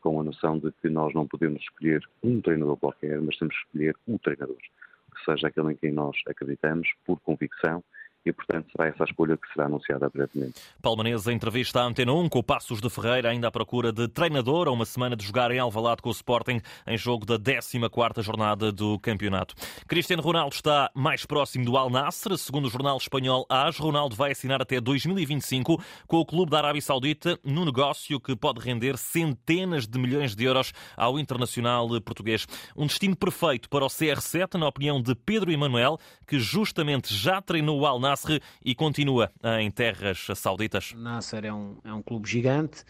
com 0.00 0.20
a 0.20 0.24
noção 0.24 0.58
de 0.58 0.70
que 0.72 0.88
nós 0.88 1.14
não 1.14 1.26
podemos 1.26 1.62
escolher 1.62 2.06
um 2.22 2.40
treinador 2.40 2.76
qualquer, 2.76 3.20
mas 3.20 3.36
temos 3.38 3.54
que 3.56 3.62
escolher 3.62 3.96
o 4.06 4.18
treinador. 4.18 4.56
que 4.56 5.24
seja 5.24 5.48
aquele 5.48 5.72
em 5.72 5.76
quem 5.76 5.90
nós 5.90 6.14
acreditamos, 6.26 6.88
por 7.06 7.18
convicção, 7.20 7.82
e, 8.26 8.32
portanto, 8.32 8.66
será 8.72 8.88
essa 8.88 9.04
a 9.04 9.06
escolha 9.06 9.36
que 9.36 9.46
será 9.52 9.66
anunciada 9.66 10.10
brevemente. 10.10 10.60
Palmanês, 10.82 11.28
entrevista 11.28 11.80
à 11.80 11.84
Antena 11.84 12.12
1, 12.12 12.28
com 12.28 12.40
o 12.40 12.42
Passos 12.42 12.80
de 12.80 12.90
Ferreira, 12.90 13.30
ainda 13.30 13.46
à 13.46 13.50
procura 13.52 13.92
de 13.92 14.08
treinador, 14.08 14.66
a 14.66 14.72
uma 14.72 14.84
semana 14.84 15.14
de 15.14 15.24
jogar 15.24 15.52
em 15.52 15.60
Alvalade 15.60 16.02
com 16.02 16.08
o 16.08 16.12
Sporting, 16.12 16.60
em 16.86 16.98
jogo 16.98 17.24
da 17.24 17.38
14ª 17.38 18.20
jornada 18.22 18.72
do 18.72 18.98
campeonato. 18.98 19.54
Cristiano 19.86 20.22
Ronaldo 20.22 20.56
está 20.56 20.90
mais 20.92 21.24
próximo 21.24 21.64
do 21.64 21.76
Al 21.76 21.88
Nassr, 21.88 22.36
segundo 22.36 22.66
o 22.66 22.70
jornal 22.70 22.96
espanhol 22.96 23.46
AS, 23.48 23.78
Ronaldo 23.78 24.16
vai 24.16 24.32
assinar 24.32 24.60
até 24.60 24.80
2025 24.80 25.80
com 26.08 26.16
o 26.16 26.26
clube 26.26 26.50
da 26.50 26.58
Arábia 26.58 26.82
Saudita, 26.82 27.38
num 27.44 27.64
negócio 27.64 28.18
que 28.18 28.34
pode 28.34 28.58
render 28.60 28.98
centenas 28.98 29.86
de 29.86 29.98
milhões 30.00 30.34
de 30.34 30.44
euros 30.44 30.72
ao 30.96 31.16
internacional 31.16 31.88
português. 32.00 32.44
Um 32.76 32.86
destino 32.86 33.14
perfeito 33.14 33.68
para 33.68 33.84
o 33.84 33.88
CR7, 33.88 34.54
na 34.58 34.66
opinião 34.66 35.00
de 35.00 35.14
Pedro 35.14 35.52
Emanuel, 35.52 35.98
que 36.26 36.40
justamente 36.40 37.14
já 37.14 37.40
treinou 37.40 37.80
o 37.80 37.86
Al 37.86 38.00
Nassr 38.00 38.15
Nasr 38.16 38.40
e 38.64 38.74
continua 38.74 39.30
em 39.60 39.70
terras 39.70 40.26
sauditas. 40.34 40.92
Nasser 40.96 41.44
é 41.44 41.52
um, 41.52 41.76
é 41.84 41.92
um 41.92 42.02
clube 42.02 42.28
gigante, 42.28 42.84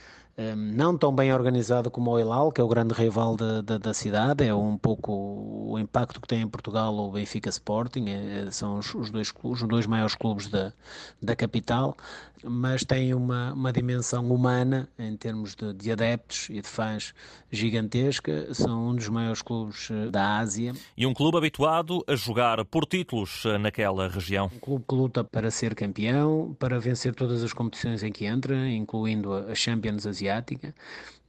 não 0.54 0.98
tão 0.98 1.14
bem 1.14 1.32
organizado 1.32 1.90
como 1.90 2.10
o 2.10 2.20
Hilal, 2.20 2.52
que 2.52 2.60
é 2.60 2.64
o 2.64 2.68
grande 2.68 2.92
rival 2.92 3.36
da, 3.36 3.62
da, 3.62 3.78
da, 3.78 3.94
cidade, 3.94 4.44
é 4.44 4.54
um 4.54 4.76
pouco 4.76 5.12
o 5.12 5.78
impacto 5.78 6.20
que 6.20 6.28
tem 6.28 6.42
em 6.42 6.48
Portugal 6.48 6.94
o 6.94 7.10
Benfica 7.10 7.48
Sporting, 7.48 8.04
é, 8.08 8.50
são 8.50 8.78
os, 8.78 8.94
os, 8.94 9.10
dois, 9.10 9.32
os 9.42 9.62
dois 9.62 9.86
maiores 9.86 10.14
clubes 10.14 10.48
da, 10.48 10.74
da 11.22 11.34
capital, 11.34 11.96
mas 12.44 12.84
tem 12.84 13.14
uma, 13.14 13.54
uma 13.54 13.72
dimensão 13.72 14.30
humana 14.30 14.88
em 14.98 15.16
termos 15.16 15.54
de, 15.54 15.72
de 15.72 15.90
adeptos 15.90 16.48
e 16.50 16.60
de 16.60 16.68
fãs 16.68 17.14
gigantesca, 17.50 18.52
são 18.52 18.90
um 18.90 18.94
dos 18.94 19.08
maiores 19.08 19.40
clubes 19.40 19.90
eh, 19.90 20.10
da 20.10 20.36
Ásia. 20.36 20.74
E 20.96 21.06
um 21.06 21.14
clube 21.14 21.38
habituado 21.38 22.04
a 22.06 22.14
jogar 22.14 22.62
por 22.66 22.84
títulos 22.84 23.44
eh, 23.46 23.56
naquela 23.56 24.06
região. 24.08 24.50
Um 24.54 24.58
clube 24.58 24.84
que 24.86 24.94
luta 24.94 25.24
para 25.24 25.50
ser 25.50 25.74
campeão, 25.74 26.54
para 26.58 26.78
vencer 26.78 27.14
todas 27.14 27.42
as 27.42 27.54
competições 27.54 28.02
em 28.02 28.12
que 28.12 28.26
entra, 28.26 28.68
incluindo 28.68 29.32
a 29.32 29.54
Champions 29.54 30.06
Asiática 30.06 30.25
asiática 30.30 30.74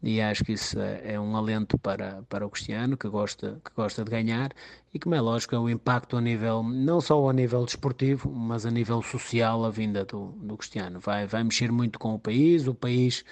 e 0.02 0.22
acho 0.22 0.44
que 0.44 0.54
isso 0.54 0.80
é, 0.80 1.14
é 1.14 1.20
um 1.20 1.36
alento 1.36 1.78
para, 1.78 2.24
para 2.30 2.46
o 2.46 2.50
Cristiano, 2.50 2.96
que 2.96 3.08
gosta, 3.10 3.60
que 3.64 3.72
gosta 3.76 4.04
de 4.04 4.12
ganhar 4.12 4.52
e 4.94 5.00
como 5.00 5.16
é 5.16 5.22
lógico 5.22 5.56
é 5.56 5.60
o 5.60 5.70
impacto 5.70 6.18
a 6.18 6.22
nível, 6.22 6.64
não 6.64 7.02
só 7.02 7.30
a 7.30 7.34
nível 7.34 7.66
desportivo, 7.66 8.32
mas 8.32 8.66
a 8.66 8.72
nível 8.72 9.02
social 9.02 9.66
a 9.66 9.70
vinda 9.70 10.06
do, 10.06 10.28
do 10.34 10.58
Cristiano. 10.58 11.00
Vai, 11.00 11.26
vai 11.26 11.44
mexer 11.44 11.72
muito 11.72 11.98
com 12.00 12.14
o 12.14 12.20
país, 12.20 12.68
o 12.68 12.76
país 12.76 13.24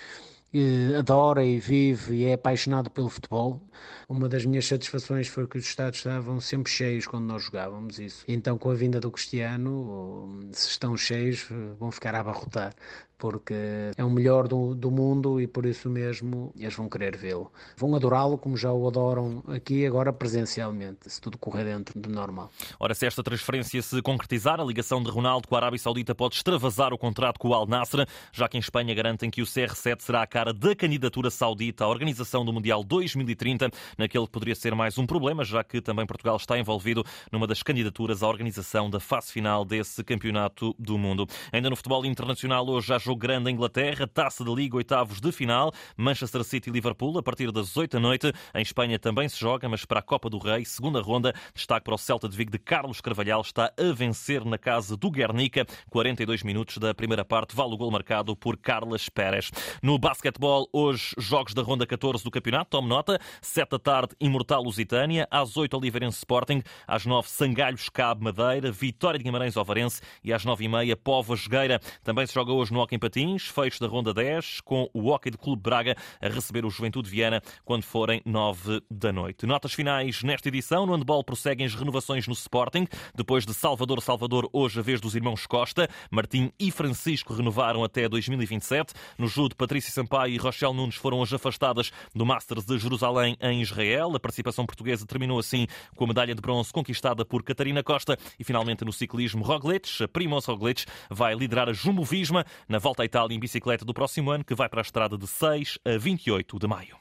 eh, 0.53 0.95
adora 0.98 1.43
e 1.43 1.60
vive 1.60 2.15
e 2.15 2.25
é 2.25 2.34
apaixonado 2.34 2.89
pelo 2.89 3.10
futebol. 3.10 3.62
Uma 4.07 4.29
das 4.29 4.45
minhas 4.45 4.65
satisfações 4.65 5.27
foi 5.27 5.48
que 5.48 5.57
os 5.57 5.65
estádios 5.65 5.98
estavam 5.98 6.39
sempre 6.39 6.72
cheios 6.72 7.05
quando 7.05 7.25
nós 7.25 7.43
jogávamos 7.43 8.00
isso. 8.00 8.24
Então, 8.27 8.57
com 8.57 8.72
a 8.72 8.75
vinda 8.75 9.00
do 9.00 9.12
Cristiano, 9.12 10.39
se 10.51 10.69
estão 10.69 10.95
cheios, 10.95 11.45
vão 11.79 11.91
ficar 11.91 12.15
a 12.15 12.22
abarrotar 12.22 12.74
porque 13.17 13.53
é 13.98 14.03
o 14.03 14.10
melhor 14.10 14.48
do, 14.48 14.75
do 14.75 14.91
mundo 14.91 15.39
e 15.39 15.48
por 15.48 15.65
isso 15.65 15.89
mesmo 15.89 16.53
eles 16.57 16.75
vão 16.75 16.89
querer 16.89 17.17
vê-lo. 17.17 17.51
Vão 17.77 17.95
adorá-lo 17.95 18.38
como 18.38 18.57
já 18.57 18.72
o 18.72 18.88
adoram 18.88 19.43
aqui 19.48 19.86
agora 19.86 20.12
presencialmente, 20.12 21.10
se 21.10 21.22
tudo 21.22 21.38
correr 21.38 21.63
dentro 21.63 22.00
do 22.00 22.10
normal. 22.10 22.51
Ora, 22.79 22.93
se 22.93 23.05
esta 23.05 23.24
transferência 23.24 23.81
se 23.81 24.01
concretizar, 24.01 24.60
a 24.60 24.63
ligação 24.63 25.01
de 25.01 25.10
Ronaldo 25.10 25.48
com 25.48 25.55
a 25.55 25.60
Arábia 25.60 25.79
Saudita 25.79 26.13
pode 26.13 26.36
extravasar 26.36 26.93
o 26.93 26.98
contrato 26.98 27.39
com 27.39 27.50
o 27.50 27.53
Al 27.53 27.65
Nassr, 27.65 28.05
já 28.31 28.48
que 28.48 28.57
em 28.57 28.60
Espanha 28.60 28.93
garantem 28.93 29.29
que 29.29 29.41
o 29.41 29.45
CR7 29.45 30.01
será 30.01 30.22
a 30.22 30.27
cara 30.27 30.53
da 30.53 30.75
candidatura 30.75 31.29
saudita 31.29 31.86
à 31.86 31.88
organização 31.88 32.43
do 32.43 32.51
Mundial 32.51 32.84
2030, 32.84 33.69
naquele 33.98 34.25
que 34.25 34.31
poderia 34.31 34.55
ser 34.55 34.75
mais 34.75 34.98
um 34.98 35.05
problema, 35.05 35.43
já 35.43 35.63
que 35.63 35.81
também 35.81 36.05
Portugal 36.05 36.36
está 36.38 36.57
envolvido 36.57 37.03
numa 37.31 37.48
das 37.48 37.63
candidaturas 37.63 38.24
à 38.24 38.27
organização 38.27 38.89
da 38.89 39.00
fase 39.00 39.31
final 39.31 39.63
desse 39.63 40.03
campeonato 40.03 40.75
do 40.77 40.98
mundo. 40.98 41.27
Ainda 41.51 41.69
no 41.69 41.75
futebol 41.75 42.05
internacional, 42.05 42.67
hoje 42.67 42.88
já 42.88 42.98
jogo 43.05 43.19
grande 43.19 43.51
em 43.51 43.53
Inglaterra, 43.53 44.07
Taça 44.07 44.43
de 44.43 44.53
Liga, 44.53 44.75
oitavos 44.75 45.21
de 45.21 45.31
final, 45.31 45.71
Manchester 45.95 46.43
City 46.43 46.69
e 46.69 46.74
Liverpool, 46.74 47.17
a 47.17 47.24
partir 47.24 47.51
das 47.51 47.77
8 47.77 47.93
da 47.93 48.00
noite. 48.00 48.33
Em 48.53 48.62
Espanha 48.62 48.97
também 48.97 49.29
se 49.29 49.39
joga, 49.39 49.69
mas 49.69 49.85
para 49.85 50.00
a 50.00 50.03
Copa 50.03 50.29
do 50.29 50.39
Rei, 50.39 50.65
segunda 50.65 51.01
ronda, 51.01 51.33
destaque 51.53 51.83
para 51.83 51.93
o 51.93 51.97
Celta 51.97 52.27
de 52.27 52.35
Vigo 52.35 52.51
de 52.51 52.57
Carlos 52.57 53.01
Carvalhal, 53.01 53.41
está 53.41 53.71
a 53.77 53.93
vencer 53.93 54.43
na 54.43 54.57
casa 54.57 54.97
do 54.97 55.12
Guernica, 55.12 55.65
42 55.89 56.41
minutos 56.41 56.77
da 56.77 56.93
primeira 56.93 57.24
parte, 57.24 57.55
vale 57.55 57.74
o 57.74 57.77
gol 57.77 57.91
marcado 57.91 58.35
por 58.35 58.57
Carlos 58.57 59.07
Pérez. 59.07 59.51
No 59.83 60.00
basquetebol, 60.00 60.67
hoje, 60.74 61.13
jogos 61.17 61.53
da 61.53 61.62
ronda 61.62 61.85
14 61.85 62.24
do 62.24 62.31
campeonato, 62.31 62.71
tome 62.71 62.88
nota, 62.88 63.19
7 63.41 63.69
da 63.69 63.79
tarde, 63.79 64.15
Imortal 64.19 64.63
Lusitânia, 64.63 65.27
às 65.29 65.55
8 65.55 65.77
Oliveirense 65.77 66.17
Sporting, 66.17 66.63
às 66.88 67.05
9 67.05 67.29
Sangalhos 67.29 67.88
Cabo 67.89 68.24
Madeira, 68.24 68.71
Vitória 68.71 69.19
de 69.19 69.24
Guimarães 69.24 69.55
Ovarense 69.55 70.01
e 70.24 70.33
às 70.33 70.43
9 70.43 70.65
e 70.65 70.67
meia 70.67 70.97
Povo 70.97 71.35
Jogueira. 71.35 71.79
Também 72.03 72.25
se 72.25 72.33
joga 72.33 72.51
hoje 72.51 72.74
no 72.74 72.79
Hockey 72.79 72.95
em 72.96 73.00
Patins, 73.00 73.48
fecho 73.48 73.80
da 73.82 73.88
Ronda 73.88 74.14
10, 74.14 74.62
com 74.62 74.90
o 74.94 75.10
Hockey 75.10 75.30
de 75.30 75.38
Clube 75.38 75.62
Braga 75.62 75.96
a 76.22 76.30
receber 76.30 76.66
o 76.66 76.70
Juventude 76.70 77.10
Viana 77.10 77.42
quando 77.66 77.84
forem 77.84 78.22
9 78.25 78.82
da 78.90 79.12
noite. 79.12 79.46
Notas 79.46 79.74
finais 79.74 80.24
nesta 80.24 80.48
edição. 80.48 80.86
No 80.86 80.96
handball 80.96 81.24
prosseguem 81.24 81.66
as 81.66 81.75
renovações 81.75 82.25
no 82.25 82.34
Sporting. 82.34 82.88
Depois 83.14 83.46
de 83.46 83.54
Salvador 83.54 84.02
Salvador, 84.02 84.50
hoje 84.54 84.80
a 84.80 84.82
vez 84.82 85.02
dos 85.02 85.14
irmãos 85.14 85.46
Costa. 85.46 85.90
Martim 86.10 86.52
e 86.58 86.72
Francisco 86.72 87.34
renovaram 87.34 87.84
até 87.84 88.08
2027. 88.08 88.94
No 89.18 89.28
judo, 89.28 89.56
Patrícia 89.56 89.92
Sampaio 89.92 90.34
e 90.34 90.38
Rochelle 90.38 90.74
Nunes 90.74 90.96
foram 90.96 91.20
hoje 91.20 91.36
afastadas 91.36 91.92
do 92.14 92.25
Masters 92.25 92.66
de 92.66 92.78
Jerusalém 92.78 93.36
em 93.42 93.62
Israel. 93.62 94.16
A 94.16 94.20
participação 94.20 94.66
portuguesa 94.66 95.06
terminou 95.06 95.38
assim 95.38 95.68
com 95.98 96.06
a 96.06 96.08
medalha 96.08 96.34
de 96.34 96.42
bronze 96.42 96.72
conquistada 96.72 97.25
por 97.25 97.44
Catarina 97.44 97.84
Costa. 97.84 98.18
E 98.40 98.44
finalmente 98.46 98.86
no 98.86 98.94
ciclismo, 98.94 99.44
Roglic, 99.44 100.08
Primoz 100.14 100.46
Roglic, 100.46 100.86
vai 101.10 101.36
liderar 101.36 101.68
a 101.68 101.74
Jumbo 101.74 102.06
Visma 102.06 102.46
na 102.70 102.80
volta 102.86 103.01
à 103.01 103.06
Itália 103.06 103.36
em 103.36 103.39
bicicleta 103.39 103.84
do 103.84 103.96
próximo 103.96 104.30
ano, 104.30 104.46
que 104.46 104.54
vai 104.54 104.70
para 104.70 104.80
a 104.80 104.84
estrada 104.84 105.18
de 105.18 105.25
6 105.25 105.80
a 105.84 105.98
28 105.98 106.60
de 106.60 106.68
maio. 106.68 106.96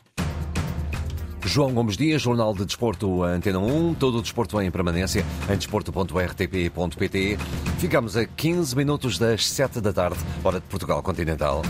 João 1.45 1.75
Gomes 1.75 1.95
Dias, 1.95 2.23
Jornal 2.23 2.55
de 2.55 2.65
Desporto 2.65 3.23
Antena 3.23 3.59
1, 3.59 3.93
todo 3.97 4.17
o 4.17 4.23
desporto 4.23 4.59
em 4.63 4.71
permanência 4.71 5.23
em 5.47 5.57
desporto.rtp.pt. 5.59 7.37
Ficamos 7.79 8.17
a 8.17 8.25
15 8.25 8.75
minutos 8.75 9.19
das 9.19 9.47
7 9.47 9.83
da 9.83 9.93
tarde, 9.93 10.17
hora 10.43 10.59
de 10.59 10.67
Portugal 10.69 11.03
Continental. 11.03 11.61